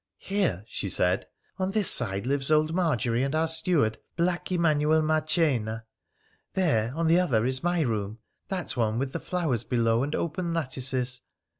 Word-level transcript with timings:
'Here,' 0.31 0.65
she 0.67 0.89
said,' 0.89 1.27
on 1.59 1.69
this 1.69 1.87
side 1.87 2.25
lives 2.25 2.49
old 2.49 2.73
Margery 2.73 3.21
and 3.21 3.35
our 3.35 3.47
steward, 3.47 3.99
black 4.15 4.51
Emanuel 4.51 5.03
Marchena; 5.03 5.83
there, 6.55 6.91
on 6.95 7.05
the 7.05 7.19
other, 7.19 7.45
is 7.45 7.61
my 7.63 7.81
room— 7.81 8.17
that 8.49 8.75
one 8.75 8.97
with 8.97 9.13
the 9.13 9.19
flowers 9.19 9.63
below 9.63 10.01
and 10.01 10.15
open 10.15 10.55
lattices. 10.55 11.21